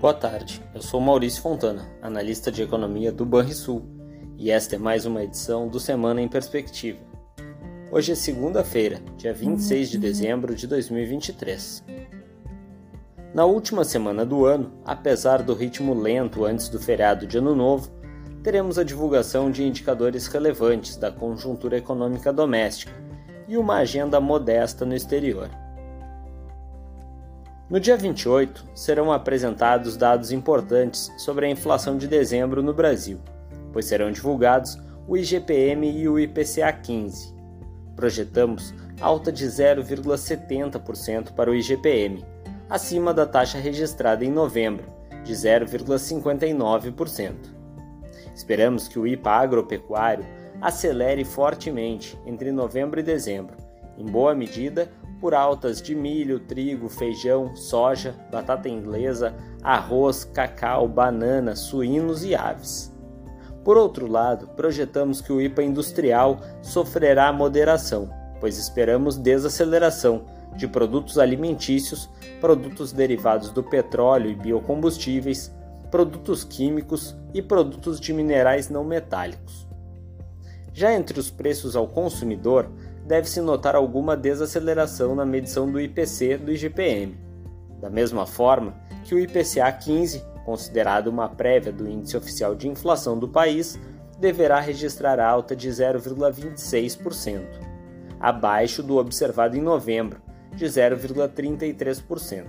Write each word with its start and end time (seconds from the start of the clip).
Boa 0.00 0.14
tarde, 0.14 0.62
eu 0.74 0.80
sou 0.80 0.98
Maurício 0.98 1.42
Fontana, 1.42 1.86
analista 2.00 2.50
de 2.50 2.62
economia 2.62 3.12
do 3.12 3.26
Banrisul, 3.26 3.82
e 4.38 4.50
esta 4.50 4.76
é 4.76 4.78
mais 4.78 5.04
uma 5.04 5.22
edição 5.22 5.68
do 5.68 5.78
Semana 5.78 6.22
em 6.22 6.26
Perspectiva. 6.26 6.98
Hoje 7.92 8.12
é 8.12 8.14
segunda-feira, 8.14 9.02
dia 9.18 9.34
26 9.34 9.90
de 9.90 9.98
dezembro 9.98 10.54
de 10.54 10.66
2023. 10.66 11.84
Na 13.34 13.44
última 13.44 13.84
semana 13.84 14.24
do 14.24 14.46
ano, 14.46 14.72
apesar 14.86 15.42
do 15.42 15.52
ritmo 15.52 15.92
lento 15.92 16.46
antes 16.46 16.70
do 16.70 16.80
feriado 16.80 17.26
de 17.26 17.36
Ano 17.36 17.54
Novo, 17.54 17.90
teremos 18.42 18.78
a 18.78 18.84
divulgação 18.84 19.50
de 19.50 19.64
indicadores 19.64 20.28
relevantes 20.28 20.96
da 20.96 21.12
conjuntura 21.12 21.76
econômica 21.76 22.32
doméstica 22.32 22.94
e 23.46 23.54
uma 23.58 23.76
agenda 23.76 24.18
modesta 24.18 24.86
no 24.86 24.94
exterior. 24.94 25.50
No 27.70 27.78
dia 27.78 27.96
28, 27.96 28.66
serão 28.74 29.12
apresentados 29.12 29.96
dados 29.96 30.32
importantes 30.32 31.12
sobre 31.16 31.46
a 31.46 31.48
inflação 31.48 31.96
de 31.96 32.08
dezembro 32.08 32.64
no 32.64 32.74
Brasil, 32.74 33.20
pois 33.72 33.84
serão 33.84 34.10
divulgados 34.10 34.76
o 35.06 35.16
IGPM 35.16 35.88
e 35.88 36.08
o 36.08 36.18
IPCA 36.18 36.72
15. 36.72 37.32
Projetamos 37.94 38.74
alta 39.00 39.30
de 39.30 39.46
0,70% 39.46 41.32
para 41.32 41.48
o 41.48 41.54
IGPM, 41.54 42.24
acima 42.68 43.14
da 43.14 43.24
taxa 43.24 43.58
registrada 43.58 44.24
em 44.24 44.32
novembro, 44.32 44.86
de 45.22 45.32
0,59%. 45.32 47.34
Esperamos 48.34 48.88
que 48.88 48.98
o 48.98 49.06
IPA 49.06 49.30
agropecuário 49.30 50.26
acelere 50.60 51.24
fortemente 51.24 52.18
entre 52.26 52.50
novembro 52.50 52.98
e 52.98 53.04
dezembro, 53.04 53.56
em 53.96 54.06
boa 54.06 54.34
medida 54.34 54.90
por 55.20 55.34
altas 55.34 55.82
de 55.82 55.94
milho, 55.94 56.40
trigo, 56.40 56.88
feijão, 56.88 57.54
soja, 57.54 58.14
batata 58.32 58.68
inglesa, 58.68 59.34
arroz, 59.62 60.24
cacau, 60.24 60.88
banana, 60.88 61.54
suínos 61.54 62.24
e 62.24 62.34
aves. 62.34 62.90
Por 63.62 63.76
outro 63.76 64.06
lado, 64.06 64.48
projetamos 64.48 65.20
que 65.20 65.32
o 65.32 65.40
IPA 65.40 65.62
industrial 65.64 66.40
sofrerá 66.62 67.30
moderação, 67.32 68.08
pois 68.40 68.56
esperamos 68.56 69.18
desaceleração 69.18 70.24
de 70.56 70.66
produtos 70.66 71.18
alimentícios, 71.18 72.08
produtos 72.40 72.90
derivados 72.90 73.50
do 73.50 73.62
petróleo 73.62 74.30
e 74.30 74.34
biocombustíveis, 74.34 75.54
produtos 75.90 76.42
químicos 76.42 77.14
e 77.34 77.42
produtos 77.42 78.00
de 78.00 78.12
minerais 78.12 78.70
não 78.70 78.82
metálicos. 78.82 79.68
Já 80.72 80.94
entre 80.94 81.18
os 81.18 81.30
preços 81.30 81.76
ao 81.76 81.86
consumidor, 81.86 82.70
deve-se 83.10 83.40
notar 83.40 83.74
alguma 83.74 84.16
desaceleração 84.16 85.16
na 85.16 85.26
medição 85.26 85.68
do 85.68 85.80
IPC 85.80 86.38
do 86.38 86.52
IGPM. 86.52 87.18
Da 87.80 87.90
mesma 87.90 88.24
forma 88.24 88.72
que 89.02 89.12
o 89.12 89.18
IPCA 89.18 89.72
15, 89.72 90.22
considerado 90.44 91.08
uma 91.08 91.28
prévia 91.28 91.72
do 91.72 91.90
índice 91.90 92.16
oficial 92.16 92.54
de 92.54 92.68
inflação 92.68 93.18
do 93.18 93.26
país, 93.26 93.76
deverá 94.20 94.60
registrar 94.60 95.18
alta 95.18 95.56
de 95.56 95.68
0,26%, 95.68 97.42
abaixo 98.20 98.80
do 98.80 98.96
observado 98.98 99.56
em 99.56 99.60
novembro, 99.60 100.22
de 100.54 100.66
0,33%. 100.66 102.44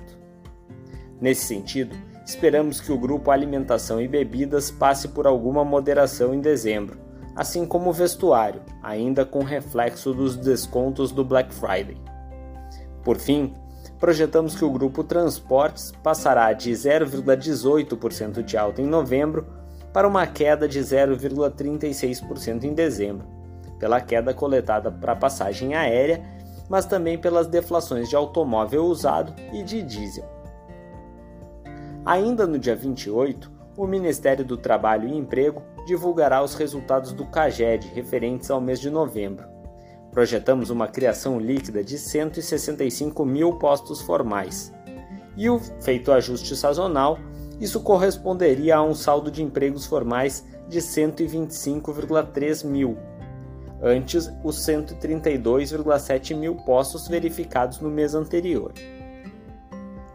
Nesse 1.19 1.45
sentido, 1.45 1.95
esperamos 2.23 2.79
que 2.79 2.91
o 2.91 2.99
grupo 2.99 3.31
Alimentação 3.31 3.99
e 3.99 4.07
Bebidas 4.07 4.69
passe 4.69 5.07
por 5.07 5.25
alguma 5.25 5.65
moderação 5.65 6.35
em 6.35 6.39
dezembro 6.39 7.00
assim 7.35 7.65
como 7.65 7.89
o 7.89 7.93
vestuário, 7.93 8.61
ainda 8.81 9.25
com 9.25 9.43
reflexo 9.43 10.13
dos 10.13 10.35
descontos 10.35 11.11
do 11.11 11.23
Black 11.23 11.53
Friday. 11.53 11.97
Por 13.03 13.17
fim, 13.17 13.53
projetamos 13.99 14.55
que 14.55 14.65
o 14.65 14.71
grupo 14.71 15.03
Transportes 15.03 15.91
passará 16.03 16.51
de 16.53 16.71
0,18% 16.71 18.43
de 18.43 18.57
alta 18.57 18.81
em 18.81 18.87
novembro 18.87 19.45
para 19.93 20.07
uma 20.07 20.25
queda 20.25 20.67
de 20.67 20.79
0,36% 20.79 22.63
em 22.63 22.73
dezembro, 22.73 23.27
pela 23.79 23.99
queda 23.99 24.33
coletada 24.33 24.91
para 24.91 25.15
passagem 25.15 25.73
aérea, 25.73 26.23
mas 26.69 26.85
também 26.85 27.17
pelas 27.17 27.47
deflações 27.47 28.09
de 28.09 28.15
automóvel 28.15 28.85
usado 28.85 29.33
e 29.51 29.63
de 29.63 29.81
diesel. 29.81 30.25
Ainda 32.05 32.47
no 32.47 32.57
dia 32.57 32.75
28, 32.75 33.51
o 33.77 33.87
Ministério 33.87 34.43
do 34.43 34.57
Trabalho 34.57 35.07
e 35.07 35.15
Emprego 35.15 35.63
divulgará 35.85 36.43
os 36.43 36.55
resultados 36.55 37.13
do 37.13 37.25
CAGED 37.25 37.87
referentes 37.93 38.51
ao 38.51 38.61
mês 38.61 38.79
de 38.79 38.89
novembro. 38.89 39.45
Projetamos 40.11 40.69
uma 40.69 40.87
criação 40.87 41.39
líquida 41.39 41.83
de 41.83 41.97
165 41.97 43.25
mil 43.25 43.57
postos 43.57 44.01
formais. 44.01 44.73
E 45.37 45.49
o 45.49 45.59
feito 45.59 46.11
ajuste 46.11 46.55
sazonal, 46.55 47.17
isso 47.59 47.79
corresponderia 47.79 48.75
a 48.75 48.83
um 48.83 48.93
saldo 48.93 49.31
de 49.31 49.41
empregos 49.41 49.85
formais 49.85 50.45
de 50.67 50.79
125,3 50.79 52.65
mil, 52.65 52.97
antes 53.81 54.29
os 54.43 54.57
132,7 54.57 56.35
mil 56.35 56.55
postos 56.55 57.07
verificados 57.07 57.79
no 57.79 57.89
mês 57.89 58.13
anterior. 58.13 58.73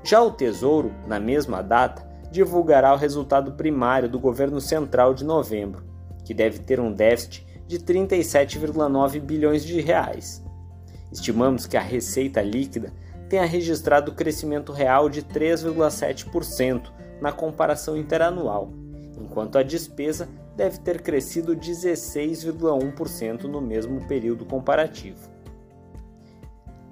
Já 0.03 0.23
o 0.23 0.31
Tesouro, 0.31 0.93
na 1.07 1.19
mesma 1.19 1.63
data, 1.63 2.06
divulgará 2.31 2.93
o 2.93 2.97
resultado 2.97 3.53
primário 3.53 4.09
do 4.09 4.19
governo 4.19 4.61
central 4.61 5.15
de 5.15 5.25
novembro, 5.25 5.85
que 6.25 6.35
deve 6.35 6.59
ter 6.59 6.81
um 6.81 6.93
déficit 6.93 7.47
de 7.67 7.79
37,9 7.79 9.21
bilhões 9.21 9.65
de 9.65 9.81
reais. 9.81 10.45
Estimamos 11.11 11.67
que 11.67 11.77
a 11.77 11.81
receita 11.81 12.43
líquida 12.43 12.93
tenha 13.29 13.45
registrado 13.45 14.13
crescimento 14.13 14.73
real 14.73 15.09
de 15.09 15.23
3,7% 15.23 16.93
na 17.21 17.33
comparação 17.33 17.97
interanual, 17.97 18.71
enquanto 19.19 19.59
a 19.59 19.63
despesa 19.63 20.29
deve 20.57 20.79
ter 20.79 21.03
crescido 21.03 21.57
16,1% 21.57 23.45
no 23.45 23.61
mesmo 23.61 24.07
período 24.07 24.45
comparativo. 24.45 25.29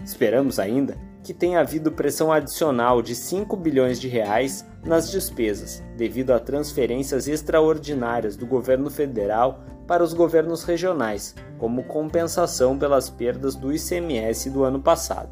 Esperamos 0.05 0.59
ainda 0.59 0.99
que 1.25 1.33
tenha 1.33 1.59
havido 1.59 1.91
pressão 1.91 2.31
adicional 2.31 3.01
de 3.01 3.15
5 3.15 3.57
bilhões 3.57 3.99
de 3.99 4.09
reais 4.09 4.65
nas 4.85 5.11
despesas, 5.11 5.83
devido 5.97 6.33
a 6.33 6.39
transferências 6.39 7.27
extraordinárias 7.27 8.37
do 8.37 8.47
governo 8.47 8.91
federal 8.91 9.65
para 9.87 10.05
os 10.05 10.13
governos 10.13 10.65
regionais, 10.65 11.35
como 11.59 11.85
compensação 11.85 12.79
pelas 12.79 13.09
perdas 13.09 13.57
do 13.57 13.73
ICMS 13.73 14.51
do 14.51 14.65
ano 14.65 14.81
passado. 14.81 15.31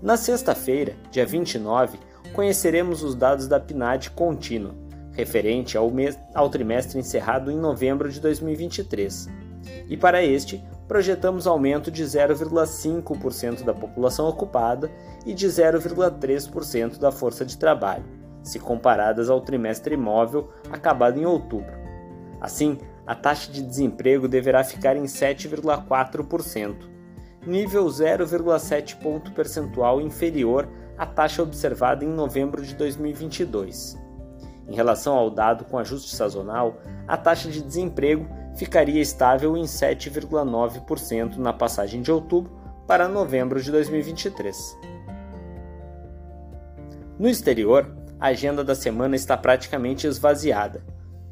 Na 0.00 0.16
sexta-feira, 0.16 0.94
dia 1.10 1.26
29, 1.26 1.98
conheceremos 2.32 3.02
os 3.02 3.16
dados 3.16 3.48
da 3.48 3.58
PNAD 3.58 4.10
contínua, 4.10 4.74
referente 5.12 5.76
ao, 5.76 5.92
ao 6.32 6.48
trimestre 6.48 6.98
encerrado 6.98 7.50
em 7.50 7.58
novembro 7.58 8.08
de 8.08 8.20
2023. 8.20 9.28
E 9.88 9.96
para 9.96 10.22
este, 10.24 10.62
projetamos 10.92 11.46
aumento 11.46 11.90
de 11.90 12.04
0,5% 12.04 13.64
da 13.64 13.72
população 13.72 14.28
ocupada 14.28 14.92
e 15.24 15.32
de 15.32 15.46
0,3% 15.46 16.98
da 16.98 17.10
força 17.10 17.46
de 17.46 17.56
trabalho, 17.56 18.04
se 18.42 18.58
comparadas 18.58 19.30
ao 19.30 19.40
trimestre 19.40 19.94
imóvel 19.94 20.50
acabado 20.70 21.18
em 21.18 21.24
outubro. 21.24 21.72
Assim, 22.42 22.76
a 23.06 23.14
taxa 23.14 23.50
de 23.50 23.62
desemprego 23.62 24.28
deverá 24.28 24.62
ficar 24.62 24.94
em 24.94 25.04
7,4%, 25.04 26.74
nível 27.46 27.86
0,7 27.86 28.98
ponto 28.98 29.32
percentual 29.32 29.98
inferior 29.98 30.68
à 30.98 31.06
taxa 31.06 31.42
observada 31.42 32.04
em 32.04 32.08
novembro 32.08 32.62
de 32.62 32.74
2022. 32.74 33.98
Em 34.68 34.74
relação 34.74 35.14
ao 35.14 35.30
dado 35.30 35.64
com 35.64 35.78
ajuste 35.78 36.14
sazonal, 36.14 36.76
a 37.08 37.16
taxa 37.16 37.50
de 37.50 37.62
desemprego 37.62 38.41
ficaria 38.56 39.00
estável 39.00 39.56
em 39.56 39.64
7,9% 39.64 41.36
na 41.36 41.52
passagem 41.52 42.02
de 42.02 42.10
outubro 42.12 42.52
para 42.86 43.08
novembro 43.08 43.62
de 43.62 43.70
2023. 43.70 44.78
No 47.18 47.28
exterior, 47.28 47.94
a 48.18 48.28
agenda 48.28 48.64
da 48.64 48.74
semana 48.74 49.16
está 49.16 49.36
praticamente 49.36 50.06
esvaziada. 50.06 50.84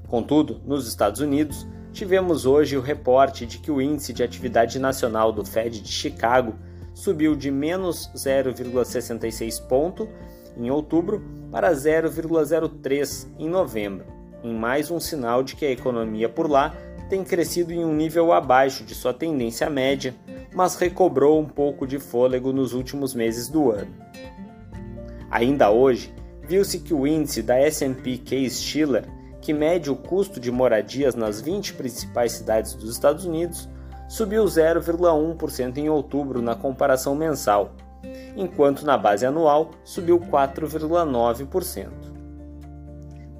Contudo, 0.09 0.61
nos 0.65 0.87
Estados 0.89 1.21
Unidos, 1.21 1.67
tivemos 1.93 2.47
hoje 2.47 2.77
o 2.77 2.81
reporte 2.81 3.47
de 3.47 3.59
que 3.59 3.71
o 3.71 3.81
índice 3.81 4.13
de 4.13 4.23
atividade 4.23 4.79
nacional 4.79 5.33
do 5.33 5.45
Fed 5.45 5.81
de 5.81 5.89
Chicago 5.91 6.55
subiu 6.95 7.35
de 7.37 7.51
menos 7.51 8.11
0,66 8.15 9.67
ponto 9.67 10.09
em 10.57 10.71
outubro 10.71 11.23
para 11.51 11.73
0,03 11.73 13.29
em 13.39 13.49
novembro, 13.49 14.05
em 14.43 14.55
mais 14.55 14.91
um 14.91 15.01
sinal 15.01 15.43
de 15.43 15.57
que 15.57 15.65
a 15.65 15.71
economia 15.71 16.29
por 16.29 16.51
lá 16.51 16.75
tem 17.11 17.25
crescido 17.25 17.73
em 17.73 17.85
um 17.85 17.93
nível 17.93 18.33
abaixo 18.33 18.85
de 18.85 18.95
sua 18.95 19.13
tendência 19.13 19.69
média, 19.69 20.15
mas 20.55 20.77
recobrou 20.77 21.41
um 21.41 21.45
pouco 21.45 21.85
de 21.85 21.99
fôlego 21.99 22.53
nos 22.53 22.73
últimos 22.73 23.13
meses 23.13 23.49
do 23.49 23.73
ano. 23.73 23.93
Ainda 25.29 25.71
hoje, 25.71 26.15
viu-se 26.47 26.79
que 26.79 26.95
o 26.95 27.07
índice 27.07 27.43
da 27.43 27.59
S&P 27.59 28.19
Case-Shiller, 28.19 29.05
que 29.41 29.53
mede 29.53 29.91
o 29.91 29.97
custo 29.97 30.39
de 30.39 30.53
moradias 30.53 31.17
nas 31.17 31.41
20 31.41 31.75
principais 31.75 32.33
cidades 32.33 32.75
dos 32.75 32.91
Estados 32.91 33.25
Unidos, 33.25 33.69
subiu 34.09 34.45
0,1% 34.45 35.79
em 35.79 35.89
outubro 35.89 36.41
na 36.41 36.55
comparação 36.55 37.17
mensal, 37.17 37.73
enquanto 38.37 38.85
na 38.85 38.97
base 38.97 39.27
anual 39.27 39.73
subiu 39.85 40.21
4,9%. 40.21 42.10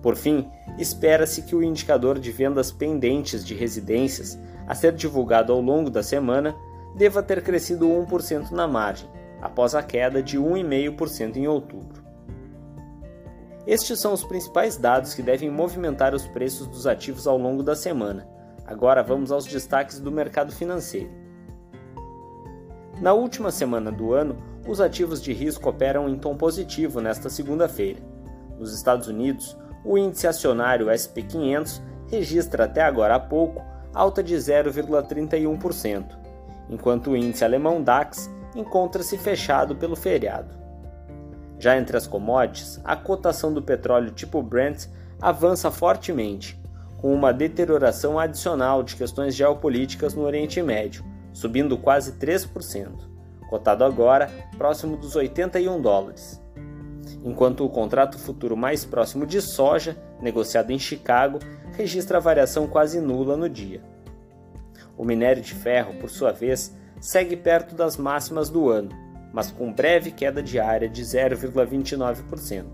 Por 0.03 0.17
fim, 0.17 0.49
espera-se 0.79 1.43
que 1.43 1.55
o 1.55 1.63
indicador 1.63 2.19
de 2.19 2.33
vendas 2.33 2.73
pendentes 2.73 3.45
de 3.45 3.55
residências, 3.55 4.39
a 4.67 4.75
ser 4.75 4.93
divulgado 4.93 5.53
ao 5.53 5.61
longo 5.61 5.91
da 5.91 6.03
semana, 6.03 6.55
deva 6.97 7.23
ter 7.23 7.43
crescido 7.43 7.87
1% 7.87 8.51
na 8.51 8.67
margem, 8.67 9.09
após 9.41 9.75
a 9.75 9.83
queda 9.83 10.23
de 10.23 10.39
1,5% 10.39 11.37
em 11.37 11.47
outubro. 11.47 12.03
Estes 13.67 14.01
são 14.01 14.13
os 14.13 14.25
principais 14.25 14.77
dados 14.77 15.15
que 15.15 15.23
devem 15.23 15.51
movimentar 15.51 16.15
os 16.15 16.27
preços 16.27 16.67
dos 16.67 16.87
ativos 16.87 17.27
ao 17.27 17.37
longo 17.37 17.63
da 17.63 17.77
semana. 17.77 18.27
Agora 18.67 19.03
vamos 19.03 19.31
aos 19.31 19.45
destaques 19.45 20.01
do 20.01 20.11
mercado 20.11 20.51
financeiro. 20.51 21.11
Na 23.01 23.13
última 23.13 23.51
semana 23.51 23.93
do 23.93 24.13
ano, 24.13 24.37
os 24.67 24.81
ativos 24.81 25.23
de 25.23 25.33
risco 25.33 25.69
operam 25.69 26.09
em 26.09 26.19
tom 26.19 26.37
positivo 26.37 27.01
nesta 27.01 27.29
segunda-feira. 27.29 28.01
Nos 28.59 28.75
Estados 28.75 29.09
Unidos, 29.09 29.57
o 29.85 29.97
índice 29.97 30.27
acionário 30.27 30.87
SP500 30.87 31.81
registra 32.11 32.65
até 32.65 32.83
agora 32.83 33.15
há 33.15 33.21
pouco 33.21 33.63
alta 33.95 34.23
de 34.23 34.35
0,31%, 34.35 36.05
enquanto 36.69 37.11
o 37.11 37.17
índice 37.17 37.45
alemão 37.45 37.83
DAX 37.83 38.31
encontra-se 38.55 39.17
fechado 39.17 39.77
pelo 39.77 39.97
feriado. 39.97 40.59
Já 41.59 41.77
entre 41.77 41.97
as 41.97 42.07
commodities, 42.07 42.81
a 42.85 42.97
cotação 42.97 43.53
do 43.53 43.63
petróleo 43.63 44.11
tipo 44.11 44.43
Brent 44.43 44.87
avança 45.21 45.71
fortemente, 45.71 46.59
com 46.97 47.13
uma 47.15 47.33
deterioração 47.33 48.19
adicional 48.19 48.83
de 48.83 48.97
questões 48.97 49.35
geopolíticas 49.35 50.15
no 50.15 50.23
Oriente 50.23 50.63
Médio, 50.63 51.05
subindo 51.33 51.77
quase 51.77 52.13
3%, 52.13 52.91
cotado 53.49 53.85
agora 53.85 54.31
próximo 54.57 54.97
dos 54.97 55.17
81 55.17 55.81
dólares. 55.81 56.40
Enquanto 57.23 57.65
o 57.65 57.69
contrato 57.69 58.19
futuro 58.19 58.57
mais 58.57 58.85
próximo 58.85 59.27
de 59.27 59.43
soja, 59.43 59.97
negociado 60.21 60.71
em 60.71 60.79
Chicago, 60.79 61.39
registra 61.73 62.21
variação 62.21 62.67
quase 62.67 63.01
nula 63.01 63.37
no 63.37 63.49
dia. 63.49 63.83
O 64.97 65.05
minério 65.05 65.43
de 65.43 65.55
ferro, 65.55 65.95
por 65.95 66.09
sua 66.09 66.33
vez, 66.33 66.75
segue 67.01 67.37
perto 67.37 67.75
das 67.75 67.97
máximas 67.97 68.49
do 68.49 68.69
ano, 68.71 68.91
mas 69.33 69.51
com 69.51 69.73
breve 69.73 70.11
queda 70.11 70.43
diária 70.43 70.89
de 70.89 71.03
0,29%. 71.03 72.65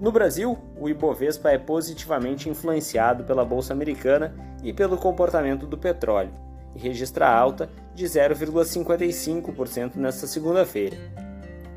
No 0.00 0.10
Brasil, 0.10 0.58
o 0.78 0.88
Ibovespa 0.88 1.50
é 1.50 1.58
positivamente 1.58 2.48
influenciado 2.48 3.24
pela 3.24 3.44
bolsa 3.44 3.72
americana 3.72 4.34
e 4.62 4.72
pelo 4.72 4.96
comportamento 4.96 5.66
do 5.66 5.78
petróleo, 5.78 6.32
e 6.74 6.78
registra 6.78 7.28
alta 7.28 7.70
de 7.94 8.04
0,55% 8.04 9.96
nesta 9.96 10.26
segunda-feira. 10.26 10.96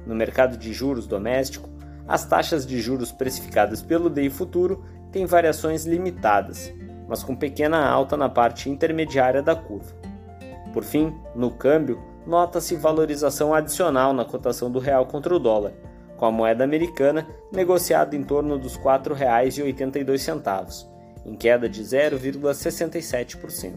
No 0.06 0.16
mercado 0.16 0.57
de 0.57 0.72
juros 0.72 1.07
doméstico, 1.07 1.69
as 2.07 2.25
taxas 2.25 2.66
de 2.66 2.80
juros 2.80 3.12
precificadas 3.12 3.81
pelo 3.81 4.10
DEI 4.10 4.30
Futuro 4.30 4.86
têm 5.12 5.25
variações 5.25 5.86
limitadas, 5.86 6.72
mas 7.07 7.24
com 7.24 7.36
pequena 7.36 7.88
alta 7.88 8.16
na 8.16 8.30
parte 8.30 8.69
intermediária 8.69 9.42
da 9.42 9.56
curva. 9.56 9.96
Por 10.72 10.84
fim, 10.84 11.13
no 11.34 11.52
câmbio, 11.52 12.02
nota-se 12.28 12.75
valorização 12.75 13.54
adicional 13.54 14.13
na 14.13 14.25
cotação 14.25 14.69
do 14.69 14.80
real 14.80 15.06
contra 15.06 15.36
o 15.36 15.40
dólar, 15.40 15.74
com 16.18 16.25
a 16.25 16.31
moeda 16.31 16.63
americana 16.63 17.28
negociada 17.52 18.16
em 18.16 18.24
torno 18.24 18.57
dos 18.57 18.75
R$ 18.75 18.84
4,82, 18.84 20.88
em 21.25 21.36
queda 21.36 21.68
de 21.68 21.84
0,67%. 21.84 23.74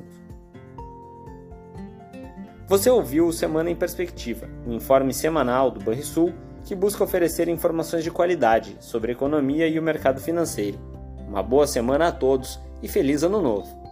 Você 2.69 2.91
ouviu 2.91 3.27
o 3.27 3.33
Semana 3.33 3.71
em 3.71 3.75
Perspectiva, 3.75 4.47
um 4.67 4.75
informe 4.75 5.15
semanal 5.15 5.71
do 5.71 5.81
Banrisul 5.81 6.35
que 6.65 6.75
busca 6.75 7.03
oferecer 7.03 7.49
informações 7.49 8.05
de 8.05 8.11
qualidade 8.11 8.77
sobre 8.79 9.11
a 9.11 9.15
economia 9.15 9.67
e 9.67 9.79
o 9.79 9.83
mercado 9.83 10.21
financeiro. 10.21 10.79
Uma 11.27 11.43
boa 11.43 11.67
semana 11.67 12.09
a 12.09 12.13
todos 12.13 12.61
e 12.83 12.87
feliz 12.87 13.23
ano 13.23 13.41
novo! 13.41 13.88